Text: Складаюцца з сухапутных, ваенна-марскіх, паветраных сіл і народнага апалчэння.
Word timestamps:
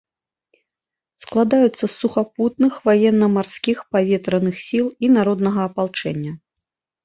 Складаюцца 1.23 1.81
з 1.81 1.89
сухапутных, 2.01 2.73
ваенна-марскіх, 2.91 3.77
паветраных 3.93 4.55
сіл 4.73 4.85
і 5.07 5.15
народнага 5.15 5.59
апалчэння. 5.71 6.31